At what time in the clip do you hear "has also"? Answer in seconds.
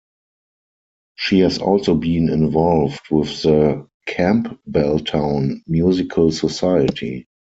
1.41-1.93